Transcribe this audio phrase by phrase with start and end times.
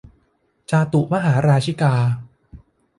[0.69, 1.93] จาตุมหาราชิกา